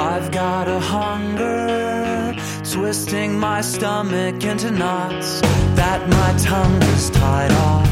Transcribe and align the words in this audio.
I've 0.00 0.30
got 0.30 0.68
a 0.68 0.78
hunger, 0.78 2.32
twisting 2.62 3.36
my 3.36 3.60
stomach 3.60 4.44
into 4.44 4.70
knots 4.70 5.40
that 5.74 6.08
my 6.08 6.38
tongue 6.38 6.80
is 6.94 7.10
tied 7.10 7.50
off. 7.50 7.90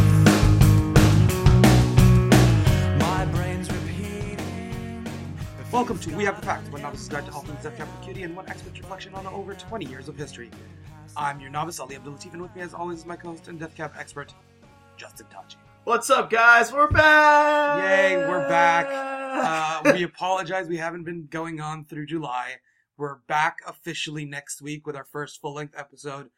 My 3.00 3.24
brain's 3.32 3.68
repeating. 3.72 5.04
Welcome 5.72 5.98
to 5.98 6.14
We 6.14 6.24
Have 6.26 6.40
the 6.40 6.46
Facts, 6.46 6.70
one 6.70 6.82
novice's 6.82 7.08
guide 7.08 7.26
to 7.26 7.32
all 7.32 7.42
things 7.42 7.64
Death 7.64 7.76
Cab 7.76 7.88
for 7.88 8.04
Cutie 8.04 8.22
and 8.22 8.36
one 8.36 8.48
expert's 8.48 8.78
reflection 8.78 9.12
on 9.16 9.26
over 9.26 9.54
20 9.54 9.84
years 9.86 10.08
of 10.08 10.16
history. 10.16 10.52
I'm 11.16 11.40
your 11.40 11.50
novice, 11.50 11.80
Ali 11.80 11.96
Abdul 11.96 12.12
Latif, 12.12 12.34
and 12.34 12.40
with 12.40 12.54
me, 12.54 12.62
as 12.62 12.72
always, 12.72 13.00
is 13.00 13.06
my 13.06 13.16
co-host 13.16 13.48
and 13.48 13.58
Death 13.58 13.74
Cab 13.74 13.90
expert, 13.98 14.32
Justin 14.96 15.26
Tachi. 15.26 15.56
What's 15.82 16.08
up, 16.08 16.30
guys? 16.30 16.72
We're 16.72 16.88
back! 16.88 17.82
Yay, 17.82 18.16
we're 18.28 18.48
back. 18.48 19.15
Uh, 19.38 19.82
we 19.94 20.02
apologize, 20.02 20.66
we 20.66 20.78
haven't 20.78 21.04
been 21.04 21.26
going 21.26 21.60
on 21.60 21.84
through 21.84 22.06
July. 22.06 22.54
We're 22.96 23.16
back 23.28 23.58
officially 23.66 24.24
next 24.24 24.62
week 24.62 24.86
with 24.86 24.96
our 24.96 25.04
first 25.04 25.40
full-length 25.42 25.74
episode, 25.76 26.30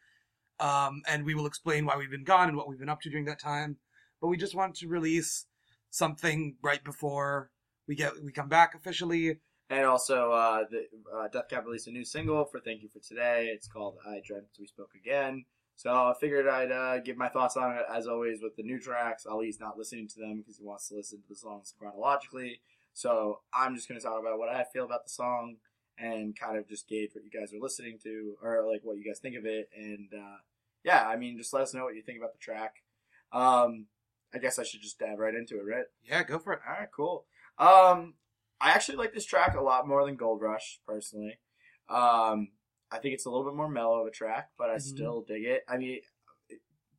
um, 0.59 1.01
and 1.07 1.25
we 1.25 1.33
will 1.33 1.45
explain 1.45 1.85
why 1.85 1.95
we've 1.95 2.11
been 2.11 2.25
gone 2.25 2.49
and 2.49 2.57
what 2.57 2.67
we've 2.67 2.79
been 2.79 2.89
up 2.89 2.99
to 3.01 3.09
during 3.09 3.25
that 3.25 3.39
time. 3.39 3.77
But 4.19 4.27
we 4.27 4.35
just 4.35 4.53
wanted 4.53 4.75
to 4.77 4.89
release 4.89 5.45
something 5.89 6.57
right 6.61 6.83
before 6.83 7.51
we 7.87 7.95
get 7.95 8.21
we 8.23 8.33
come 8.33 8.49
back 8.49 8.75
officially. 8.75 9.39
and 9.69 9.85
also, 9.85 10.33
uh, 10.33 10.65
the 10.69 10.85
uh, 11.15 11.29
Death 11.29 11.47
Cab 11.49 11.65
released 11.65 11.87
a 11.87 11.91
new 11.91 12.03
single 12.03 12.43
for 12.45 12.59
Thank 12.59 12.81
You 12.83 12.89
for 12.89 12.99
Today. 12.99 13.49
It's 13.53 13.67
called 13.69 13.95
I 14.05 14.19
Dreamt 14.25 14.47
We 14.59 14.67
Spoke 14.67 14.91
Again. 15.01 15.45
So 15.77 15.89
I 15.89 16.13
figured 16.19 16.45
I'd 16.45 16.73
uh, 16.73 16.99
give 16.99 17.15
my 17.15 17.29
thoughts 17.29 17.55
on 17.55 17.77
it. 17.77 17.83
As 17.89 18.05
always, 18.05 18.39
with 18.43 18.57
the 18.57 18.63
new 18.63 18.81
tracks, 18.81 19.25
Ali's 19.25 19.61
not 19.61 19.77
listening 19.77 20.09
to 20.09 20.19
them 20.19 20.39
because 20.39 20.57
he 20.57 20.65
wants 20.65 20.89
to 20.89 20.95
listen 20.95 21.21
to 21.21 21.29
the 21.29 21.37
songs 21.37 21.73
chronologically. 21.79 22.59
So 22.99 23.39
I'm 23.53 23.77
just 23.77 23.87
going 23.87 23.97
to 23.97 24.05
talk 24.05 24.19
about 24.19 24.37
what 24.39 24.49
I 24.49 24.65
feel 24.65 24.83
about 24.83 25.05
the 25.05 25.09
song 25.09 25.55
and 25.97 26.37
kind 26.37 26.57
of 26.57 26.67
just 26.67 26.89
gauge 26.89 27.11
what 27.13 27.23
you 27.23 27.31
guys 27.31 27.53
are 27.53 27.59
listening 27.61 27.97
to 28.03 28.35
or 28.43 28.69
like 28.69 28.81
what 28.83 28.97
you 28.97 29.05
guys 29.05 29.19
think 29.19 29.37
of 29.37 29.45
it. 29.45 29.69
And 29.73 30.09
uh, 30.13 30.35
yeah, 30.83 31.07
I 31.07 31.15
mean, 31.15 31.37
just 31.37 31.53
let 31.53 31.61
us 31.63 31.73
know 31.73 31.85
what 31.85 31.95
you 31.95 32.01
think 32.01 32.17
about 32.17 32.33
the 32.33 32.39
track. 32.39 32.83
Um, 33.31 33.85
I 34.33 34.39
guess 34.39 34.59
I 34.59 34.63
should 34.63 34.81
just 34.81 34.99
dive 34.99 35.17
right 35.17 35.33
into 35.33 35.55
it, 35.55 35.63
right? 35.63 35.85
Yeah, 36.03 36.23
go 36.23 36.39
for 36.39 36.51
it. 36.51 36.59
All 36.67 36.73
right, 36.77 36.89
cool. 36.93 37.25
Um, 37.57 38.15
I 38.59 38.71
actually 38.71 38.97
like 38.97 39.13
this 39.13 39.25
track 39.25 39.55
a 39.55 39.61
lot 39.61 39.87
more 39.87 40.05
than 40.05 40.17
Gold 40.17 40.41
Rush, 40.41 40.81
personally. 40.85 41.39
Um, 41.87 42.49
I 42.91 42.97
think 43.01 43.13
it's 43.13 43.25
a 43.25 43.29
little 43.29 43.45
bit 43.45 43.55
more 43.55 43.69
mellow 43.69 44.01
of 44.01 44.07
a 44.07 44.11
track, 44.11 44.49
but 44.57 44.69
I 44.69 44.75
Mhm. 44.75 44.81
still 44.81 45.21
dig 45.21 45.45
it. 45.45 45.63
I 45.69 45.77
mean, 45.77 46.01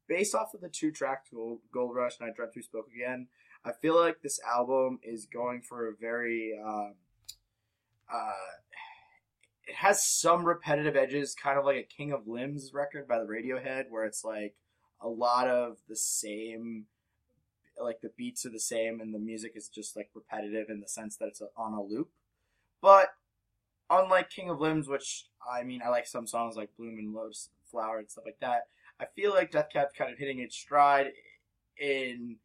based 0.08 0.34
off 0.34 0.54
of 0.54 0.62
the 0.62 0.70
two 0.70 0.92
tracks, 0.92 1.28
Gold, 1.30 1.60
Gold 1.70 1.94
Rush 1.94 2.18
and 2.18 2.30
I 2.30 2.32
Dreamt 2.32 2.56
We 2.56 2.62
Spoke 2.62 2.88
Again, 2.88 3.28
I 3.64 3.72
feel 3.72 3.98
like 3.98 4.22
this 4.22 4.40
album 4.46 5.00
is 5.02 5.26
going 5.26 5.62
for 5.62 5.88
a 5.88 5.92
very, 6.00 6.58
um, 6.64 6.94
uh, 8.12 8.32
it 9.66 9.74
has 9.76 10.04
some 10.04 10.44
repetitive 10.44 10.96
edges, 10.96 11.34
kind 11.34 11.58
of 11.58 11.64
like 11.64 11.76
a 11.76 11.82
King 11.82 12.12
of 12.12 12.26
Limbs 12.26 12.72
record 12.72 13.06
by 13.06 13.18
the 13.18 13.26
Radiohead, 13.26 13.84
where 13.90 14.04
it's 14.04 14.24
like 14.24 14.54
a 15.00 15.08
lot 15.08 15.48
of 15.48 15.78
the 15.88 15.96
same 15.96 16.86
like 17.82 18.00
the 18.02 18.10
beats 18.16 18.44
are 18.44 18.50
the 18.50 18.60
same 18.60 19.00
and 19.00 19.14
the 19.14 19.18
music 19.18 19.52
is 19.54 19.68
just 19.68 19.96
like 19.96 20.10
repetitive 20.14 20.68
in 20.68 20.80
the 20.80 20.88
sense 20.88 21.16
that 21.16 21.28
it's 21.28 21.42
on 21.56 21.72
a 21.72 21.82
loop. 21.82 22.10
But 22.80 23.08
unlike 23.88 24.30
King 24.30 24.50
of 24.50 24.60
Limbs, 24.60 24.88
which 24.88 25.26
I 25.50 25.62
mean, 25.62 25.80
I 25.84 25.88
like 25.88 26.06
some 26.06 26.26
songs 26.26 26.56
like 26.56 26.76
Bloom 26.76 26.98
and 26.98 27.14
Lotus 27.14 27.50
Flower 27.70 27.98
and 27.98 28.10
stuff 28.10 28.24
like 28.26 28.40
that. 28.40 28.68
I 29.00 29.06
feel 29.16 29.32
like 29.32 29.50
Death 29.50 29.68
Cab's 29.72 29.94
kind 29.96 30.12
of 30.12 30.18
hitting 30.18 30.40
its 30.40 30.56
stride 30.56 31.12
in. 31.78 32.36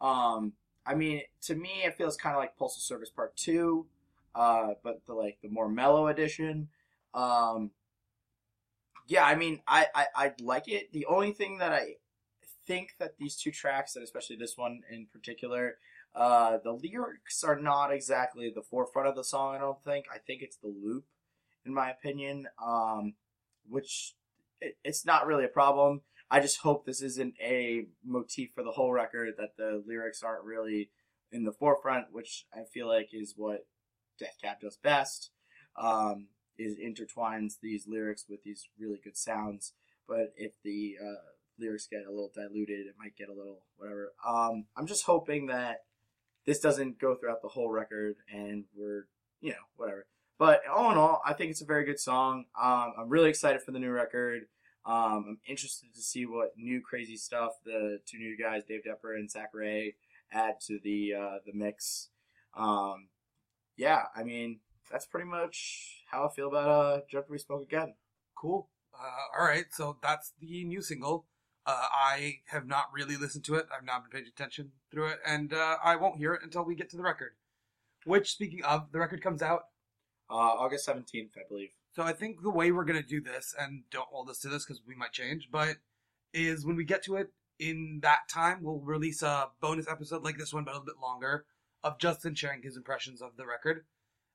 Um, 0.00 0.52
I 0.86 0.94
mean, 0.94 1.22
to 1.42 1.54
me, 1.54 1.82
it 1.84 1.96
feels 1.96 2.16
kind 2.16 2.34
of 2.34 2.40
like 2.40 2.56
Postal 2.56 2.80
Service 2.80 3.10
Part 3.10 3.36
Two, 3.36 3.86
uh, 4.34 4.74
but 4.82 5.00
the 5.06 5.14
like 5.14 5.38
the 5.42 5.48
more 5.48 5.68
mellow 5.68 6.08
edition. 6.08 6.68
Um, 7.14 7.70
yeah, 9.06 9.24
I 9.24 9.34
mean, 9.34 9.60
I, 9.66 9.86
I 9.94 10.06
I 10.14 10.32
like 10.40 10.68
it. 10.68 10.92
The 10.92 11.06
only 11.06 11.32
thing 11.32 11.58
that 11.58 11.72
I 11.72 11.96
think 12.66 12.96
that 12.98 13.18
these 13.18 13.36
two 13.36 13.50
tracks, 13.50 13.96
and 13.96 14.02
especially 14.02 14.36
this 14.36 14.56
one 14.56 14.82
in 14.90 15.06
particular, 15.06 15.78
uh, 16.14 16.58
the 16.62 16.72
lyrics 16.72 17.44
are 17.44 17.58
not 17.58 17.92
exactly 17.92 18.50
the 18.50 18.62
forefront 18.62 19.08
of 19.08 19.16
the 19.16 19.24
song. 19.24 19.56
I 19.56 19.58
don't 19.58 19.82
think. 19.84 20.06
I 20.12 20.18
think 20.18 20.42
it's 20.42 20.56
the 20.56 20.68
loop, 20.68 21.04
in 21.64 21.72
my 21.74 21.90
opinion. 21.90 22.48
Um, 22.62 23.14
which 23.68 24.14
it, 24.60 24.76
it's 24.84 25.04
not 25.04 25.26
really 25.26 25.44
a 25.44 25.48
problem. 25.48 26.02
I 26.34 26.40
just 26.40 26.62
hope 26.62 26.84
this 26.84 27.00
isn't 27.00 27.34
a 27.40 27.86
motif 28.04 28.50
for 28.56 28.64
the 28.64 28.72
whole 28.72 28.90
record 28.92 29.34
that 29.38 29.56
the 29.56 29.84
lyrics 29.86 30.20
aren't 30.20 30.42
really 30.42 30.90
in 31.30 31.44
the 31.44 31.52
forefront, 31.52 32.06
which 32.10 32.46
I 32.52 32.64
feel 32.64 32.88
like 32.88 33.10
is 33.12 33.34
what 33.36 33.68
Death 34.18 34.38
Cab 34.42 34.56
does 34.60 34.76
best. 34.76 35.30
Um, 35.76 36.26
is 36.58 36.76
intertwines 36.76 37.60
these 37.62 37.86
lyrics 37.86 38.24
with 38.28 38.42
these 38.42 38.68
really 38.76 38.98
good 39.02 39.16
sounds. 39.16 39.74
But 40.08 40.32
if 40.36 40.54
the 40.64 40.96
uh, 41.00 41.22
lyrics 41.56 41.86
get 41.86 42.04
a 42.04 42.10
little 42.10 42.32
diluted, 42.34 42.88
it 42.88 42.96
might 42.98 43.16
get 43.16 43.28
a 43.28 43.32
little 43.32 43.62
whatever. 43.76 44.12
Um, 44.26 44.64
I'm 44.76 44.88
just 44.88 45.04
hoping 45.04 45.46
that 45.46 45.84
this 46.46 46.58
doesn't 46.58 46.98
go 46.98 47.14
throughout 47.14 47.42
the 47.42 47.48
whole 47.48 47.70
record, 47.70 48.16
and 48.28 48.64
we're 48.76 49.04
you 49.40 49.50
know 49.50 49.66
whatever. 49.76 50.06
But 50.36 50.62
all 50.66 50.90
in 50.90 50.98
all, 50.98 51.22
I 51.24 51.32
think 51.34 51.52
it's 51.52 51.62
a 51.62 51.64
very 51.64 51.84
good 51.84 52.00
song. 52.00 52.46
Um, 52.60 52.94
I'm 52.98 53.08
really 53.08 53.30
excited 53.30 53.62
for 53.62 53.70
the 53.70 53.78
new 53.78 53.90
record. 53.90 54.46
Um, 54.86 55.24
I'm 55.28 55.38
interested 55.48 55.94
to 55.94 56.02
see 56.02 56.26
what 56.26 56.52
new 56.58 56.80
crazy 56.82 57.16
stuff 57.16 57.52
the 57.64 58.00
two 58.06 58.18
new 58.18 58.36
guys, 58.36 58.64
Dave 58.64 58.82
Depper 58.84 59.14
and 59.14 59.30
Zac 59.30 59.50
Rae, 59.54 59.94
add 60.32 60.60
to 60.66 60.78
the 60.82 61.14
uh, 61.14 61.38
the 61.46 61.52
mix. 61.54 62.10
Um, 62.56 63.08
yeah, 63.76 64.02
I 64.14 64.24
mean 64.24 64.60
that's 64.90 65.06
pretty 65.06 65.26
much 65.26 66.04
how 66.10 66.26
I 66.26 66.34
feel 66.34 66.48
about 66.48 67.04
uh, 67.14 67.22
We 67.28 67.38
Spoke 67.38 67.62
Again. 67.62 67.94
Cool. 68.36 68.68
Uh, 68.94 69.38
all 69.40 69.46
right, 69.46 69.66
so 69.70 69.96
that's 70.02 70.32
the 70.40 70.64
new 70.64 70.82
single. 70.82 71.26
Uh, 71.66 71.86
I 71.92 72.40
have 72.46 72.66
not 72.66 72.86
really 72.92 73.16
listened 73.16 73.44
to 73.46 73.54
it. 73.54 73.66
I've 73.74 73.86
not 73.86 74.04
been 74.04 74.10
paying 74.20 74.28
attention 74.28 74.72
through 74.90 75.08
it, 75.08 75.18
and 75.26 75.52
uh, 75.54 75.76
I 75.82 75.96
won't 75.96 76.18
hear 76.18 76.34
it 76.34 76.42
until 76.42 76.64
we 76.64 76.74
get 76.74 76.90
to 76.90 76.96
the 76.96 77.02
record. 77.02 77.32
Which, 78.04 78.32
speaking 78.32 78.62
of, 78.64 78.92
the 78.92 78.98
record 78.98 79.22
comes 79.22 79.40
out. 79.40 79.62
Uh, 80.30 80.34
August 80.34 80.86
17th, 80.86 81.30
I 81.36 81.48
believe. 81.48 81.70
So 81.94 82.02
I 82.02 82.12
think 82.12 82.42
the 82.42 82.50
way 82.50 82.72
we're 82.72 82.84
gonna 82.84 83.02
do 83.02 83.20
this, 83.20 83.54
and 83.58 83.84
don't 83.90 84.08
hold 84.08 84.28
us 84.28 84.40
to 84.40 84.48
this 84.48 84.64
because 84.64 84.82
we 84.86 84.94
might 84.94 85.12
change, 85.12 85.48
but 85.50 85.76
is 86.32 86.66
when 86.66 86.76
we 86.76 86.84
get 86.84 87.02
to 87.04 87.16
it 87.16 87.28
in 87.58 88.00
that 88.02 88.28
time, 88.28 88.58
we'll 88.62 88.80
release 88.80 89.22
a 89.22 89.48
bonus 89.60 89.86
episode 89.88 90.24
like 90.24 90.36
this 90.36 90.52
one, 90.52 90.64
but 90.64 90.72
a 90.72 90.74
little 90.74 90.86
bit 90.86 91.00
longer, 91.00 91.46
of 91.84 91.98
Justin 91.98 92.34
sharing 92.34 92.62
his 92.62 92.76
impressions 92.76 93.22
of 93.22 93.36
the 93.36 93.46
record, 93.46 93.84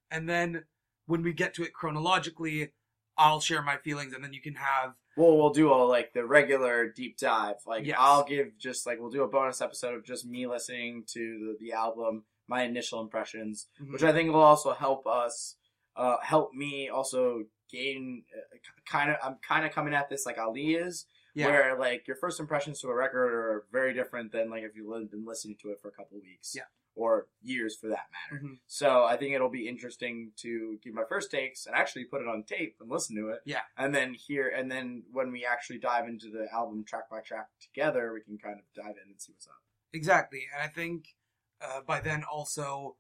and 0.10 0.30
then 0.30 0.64
when 1.08 1.22
we 1.24 1.34
get 1.34 1.54
to 1.56 1.64
it 1.64 1.74
chronologically, 1.74 2.72
I'll 3.18 3.42
share 3.42 3.62
my 3.62 3.76
feelings, 3.78 4.14
and 4.14 4.24
then 4.24 4.32
you 4.32 4.42
can 4.42 4.56
have 4.56 4.94
Well, 5.18 5.36
we'll 5.36 5.50
do 5.50 5.74
a 5.74 5.76
like 5.84 6.14
the 6.14 6.26
regular 6.26 6.88
deep 6.90 7.18
dive. 7.18 7.56
Like 7.68 7.86
Yes. 7.86 7.98
I'll 8.00 8.24
give 8.24 8.58
just 8.58 8.86
like 8.86 9.00
we'll 9.02 9.10
do 9.10 9.24
a 9.24 9.28
bonus 9.28 9.60
episode 9.60 9.96
of 9.96 10.06
just 10.06 10.26
me 10.26 10.48
listening 10.48 11.04
to 11.14 11.56
the, 11.60 11.66
the 11.66 11.74
album, 11.74 12.24
my 12.48 12.64
initial 12.64 13.02
impressions, 13.02 13.68
Mm-hmm. 13.82 13.92
which 13.94 14.04
I 14.04 14.14
think 14.14 14.32
will 14.32 14.40
also 14.40 14.72
help 14.74 15.06
us, 15.06 15.56
uh, 16.00 16.18
help 16.24 16.54
me 16.54 16.90
also 16.90 17.44
gain 17.72 18.24
uh, 18.36 18.58
kind 18.86 19.12
of. 19.12 19.18
I'm 19.24 19.38
kind 19.48 19.66
of 19.66 19.72
coming 19.72 19.94
at 19.94 20.10
this 20.10 20.26
like 20.26 20.38
Ali 20.38 20.74
is, 20.76 21.06
yeah. 21.36 21.48
where 21.48 21.78
like 21.78 22.08
your 22.08 22.16
first 22.16 22.40
impressions 22.40 22.82
to 22.82 22.88
a 22.88 22.96
record 22.96 23.34
are 23.34 23.66
very 23.72 23.94
different 23.94 24.32
than 24.32 24.50
like 24.50 24.64
if 24.64 24.76
you've 24.76 25.12
been 25.12 25.26
listening 25.26 25.58
to 25.62 25.70
it 25.72 25.80
for 25.82 25.90
a 25.90 25.92
couple 25.92 26.20
weeks, 26.20 26.54
Yeah. 26.56 26.64
or 26.96 27.28
years 27.42 27.76
for 27.78 27.88
that 27.90 28.08
matter. 28.12 28.44
Mhm. 28.44 28.60
So 28.68 29.04
I 29.04 29.16
think 29.18 29.34
it'll 29.36 29.50
be 29.50 29.68
interesting 29.68 30.32
to 30.38 30.80
give 30.84 30.94
my 30.94 31.04
first 31.08 31.30
takes 31.32 31.66
and 31.66 31.76
actually 31.76 32.06
put 32.06 32.22
it 32.22 32.28
on 32.28 32.44
tape 32.44 32.78
and 32.80 32.90
listen 32.90 33.16
to 33.18 33.30
it. 33.30 33.42
Yeah. 33.46 33.62
And 33.78 33.94
then 33.94 34.14
hear, 34.14 34.50
and 34.50 34.72
then 34.72 35.04
when 35.12 35.32
we 35.32 35.46
actually 35.46 35.80
dive 35.80 36.08
into 36.08 36.30
the 36.30 36.48
album 36.52 36.84
track 36.86 37.10
by 37.10 37.22
track 37.22 37.48
together, 37.62 38.14
we 38.14 38.22
can 38.22 38.38
kind 38.38 38.58
of 38.60 38.66
dive 38.74 38.96
in 39.04 39.10
and 39.12 39.22
see 39.22 39.32
what's 39.34 39.48
up. 39.48 39.62
Exactly, 39.94 40.48
and 40.54 40.62
I 40.64 40.68
think 40.68 41.16
uh, 41.62 41.82
by 41.82 42.00
then 42.00 42.24
also 42.24 42.96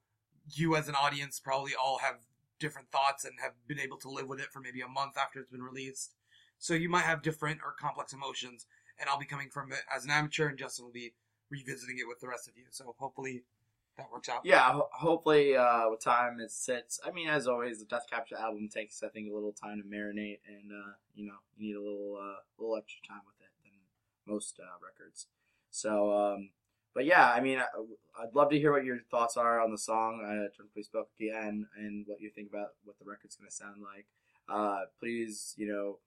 you 0.51 0.75
as 0.75 0.87
an 0.89 0.95
audience 0.95 1.39
probably 1.39 1.73
all 1.75 1.99
have 1.99 2.17
different 2.59 2.92
thoughts 2.92 3.25
and 3.25 3.34
have 3.42 3.53
been 3.68 3.79
able 3.79 3.97
to 3.97 4.09
live 4.09 4.28
with 4.28 4.40
it 4.40 4.52
for 4.52 4.59
maybe 4.59 4.82
a 4.82 4.88
month 4.88 5.17
after 5.17 5.40
it's 5.40 5.50
been 5.50 5.64
released. 5.64 6.16
So 6.58 6.73
you 6.73 6.90
might 6.90 7.06
have 7.06 7.22
different 7.22 7.59
or 7.64 7.73
complex 7.79 8.14
emotions, 8.14 8.66
and 9.00 9.09
I'll 9.09 9.20
be 9.20 9.26
coming 9.26 9.50
from 9.50 9.72
it 9.72 9.79
as 9.96 10.03
an 10.03 10.11
amateur, 10.11 10.47
and 10.47 10.58
Justin 10.58 10.85
will 10.85 10.91
be 10.91 11.14
revisiting 11.50 11.97
it 11.97 12.08
with 12.08 12.20
the 12.20 12.28
rest 12.28 12.47
of 12.47 12.58
you. 12.58 12.66
So 12.70 12.96
hopefully 12.97 13.44
that 13.97 14.11
works 14.11 14.29
out. 14.29 14.41
Yeah. 14.44 14.72
Ho- 14.72 14.90
hopefully, 14.91 15.56
uh, 15.56 15.90
with 15.90 16.02
time 16.03 16.40
it 16.40 16.52
sits. 16.52 17.00
I 17.06 17.11
mean, 17.11 17.29
as 17.29 17.47
always, 17.47 17.79
the 17.79 17.85
Death 17.85 18.06
Capture 18.09 18.35
album 18.38 18.70
takes, 18.70 19.02
I 19.03 19.09
think, 19.09 19.29
a 19.29 19.34
little 19.34 19.53
time 19.53 19.82
to 19.82 19.88
marinate, 19.88 20.40
and 20.47 20.72
uh, 20.72 20.94
you 21.16 21.28
know, 21.28 21.35
you 21.58 21.67
need 21.67 21.76
a 21.76 21.82
little, 21.82 22.17
uh, 22.22 22.40
little 22.58 22.78
extra 22.78 23.02
time 23.08 23.22
with 23.26 23.35
it 23.40 23.52
than 23.64 23.72
most 24.26 24.59
uh, 24.59 24.78
records. 24.84 25.28
So, 25.70 26.12
um, 26.14 26.50
but 26.94 27.06
yeah, 27.06 27.32
I 27.32 27.40
mean, 27.40 27.59
I, 27.59 28.24
I'd 28.24 28.36
love 28.36 28.50
to 28.50 28.59
hear 28.59 28.72
what 28.72 28.86
your 28.86 29.00
thoughts 29.12 29.38
are 29.38 29.59
on 29.59 29.72
the 29.72 29.78
song. 29.78 30.22
Uh, 30.24 30.50
Turn 30.56 30.68
Please 30.74 30.88
Spoke 30.88 31.09
Again, 31.20 31.68
and 31.78 32.06
what 32.08 32.22
you 32.22 32.30
think 32.30 32.50
about 32.50 32.70
what 32.84 32.97
the 33.00 33.06
record's 33.06 33.36
going 33.36 33.50
to 33.50 33.56
sound 33.56 33.82
like. 33.82 34.06
Uh, 34.50 34.86
please, 35.00 35.53
you 35.58 35.68
know, 35.68 36.00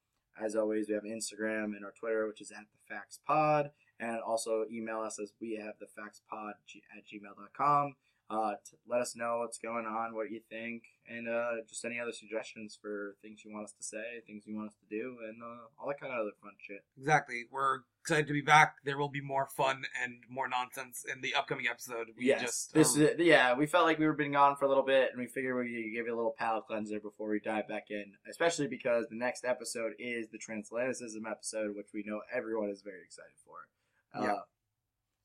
as 0.43 0.57
always, 0.57 0.89
we 0.89 0.95
have 0.95 1.05
Instagram 1.05 1.77
and 1.77 1.85
our 1.85 1.93
Twitter, 1.93 2.27
which 2.27 2.41
is 2.41 2.51
at 2.51 2.65
the 2.73 2.95
Facts 2.95 3.19
Pod, 3.27 3.71
and 4.01 4.19
also 4.21 4.65
email 4.71 5.01
us 5.01 5.19
as 5.21 5.33
we 5.41 5.55
have 5.55 5.75
the 5.81 5.87
Facts 5.87 6.23
Pod 6.29 6.55
at 6.97 7.05
gmail.com. 7.07 7.95
Uh, 8.31 8.53
let 8.89 9.01
us 9.01 9.15
know 9.15 9.41
what's 9.41 9.59
going 9.59 9.85
on, 9.85 10.15
what 10.15 10.31
you 10.31 10.41
think, 10.49 10.85
and 11.07 11.29
uh, 11.29 11.51
just 11.69 11.85
any 11.85 12.01
other 12.01 12.13
suggestions 12.13 12.79
for 12.81 13.15
things 13.21 13.45
you 13.45 13.53
want 13.53 13.65
us 13.65 13.73
to 13.73 13.83
say, 13.83 14.23
things 14.27 14.45
you 14.47 14.57
want 14.57 14.69
us 14.69 14.77
to 14.77 14.89
do, 14.89 15.19
and 15.29 15.43
uh, 15.43 15.67
all 15.79 15.89
that 15.89 16.01
kind 16.01 16.13
of 16.13 16.21
other 16.21 16.31
fun 16.41 16.53
shit. 16.59 16.81
Exactly. 16.97 17.45
We're 17.51 17.81
excited 18.01 18.27
to 18.29 18.33
be 18.33 18.41
back. 18.41 18.77
There 18.85 18.97
will 18.97 19.11
be 19.11 19.21
more 19.21 19.49
fun 19.55 19.83
and 20.03 20.15
more 20.31 20.49
nonsense 20.49 21.05
in 21.13 21.21
the 21.21 21.35
upcoming 21.35 21.67
episode. 21.71 22.07
We 22.17 22.27
yes, 22.27 22.41
just 22.41 22.73
this 22.75 22.97
are- 22.97 23.09
is 23.09 23.19
yeah. 23.19 23.55
We 23.55 23.67
felt 23.67 23.85
like 23.85 23.99
we 23.99 24.07
were 24.07 24.15
been 24.15 24.33
gone 24.33 24.57
for 24.57 24.65
a 24.65 24.69
little 24.69 24.85
bit, 24.85 25.11
and 25.13 25.21
we 25.21 25.27
figured 25.27 25.55
we'd 25.55 25.93
give 25.95 26.07
you 26.07 26.15
a 26.15 26.17
little 26.17 26.35
palate 26.39 26.65
cleanser 26.67 27.01
before 27.01 27.29
we 27.29 27.39
dive 27.39 27.69
back 27.69 27.91
in. 27.91 28.13
Especially 28.31 28.67
because 28.67 29.07
the 29.11 29.17
next 29.17 29.45
episode 29.45 29.93
is 29.99 30.29
the 30.31 30.39
transatlanticism 30.39 31.31
episode, 31.31 31.77
which 31.77 31.89
we 31.93 32.03
know 32.07 32.21
everyone 32.33 32.71
is 32.71 32.81
very 32.81 33.03
excited 33.05 33.37
for. 33.45 34.23
Yeah. 34.23 34.33
Uh, 34.33 34.41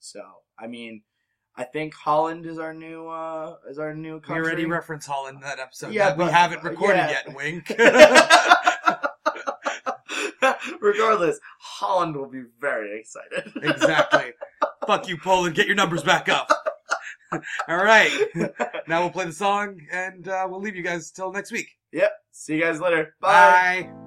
so 0.00 0.22
I 0.58 0.66
mean, 0.66 1.02
I 1.56 1.64
think 1.64 1.94
Holland 1.94 2.44
is 2.46 2.58
our 2.58 2.74
new 2.74 3.08
uh 3.08 3.56
is 3.68 3.78
our 3.78 3.94
new 3.94 4.20
country. 4.20 4.42
we 4.42 4.46
already 4.48 4.66
referenced 4.66 5.08
Holland 5.08 5.36
in 5.36 5.42
that 5.42 5.58
episode. 5.58 5.92
Yeah, 5.92 6.10
that 6.10 6.18
we 6.18 6.24
haven't 6.24 6.62
recorded 6.62 6.96
yeah. 6.96 7.10
yet. 7.26 7.34
Wink. 7.34 7.72
Regardless, 10.80 11.38
Holland 11.58 12.16
will 12.16 12.28
be 12.28 12.42
very 12.60 13.00
excited. 13.00 13.52
exactly. 13.62 14.32
Fuck 14.86 15.08
you, 15.08 15.16
Poland. 15.18 15.54
Get 15.54 15.66
your 15.66 15.76
numbers 15.76 16.02
back 16.02 16.28
up. 16.28 16.50
All 17.68 17.84
right. 17.84 18.10
Now 18.86 19.00
we'll 19.00 19.10
play 19.10 19.24
the 19.24 19.32
song, 19.32 19.80
and 19.90 20.28
uh, 20.28 20.46
we'll 20.48 20.60
leave 20.60 20.76
you 20.76 20.82
guys 20.82 21.10
till 21.10 21.32
next 21.32 21.50
week. 21.52 21.68
yep. 21.92 22.12
See 22.30 22.54
you 22.54 22.60
guys 22.60 22.80
later. 22.80 23.14
Bye. 23.20 23.88
Bye. 23.90 24.05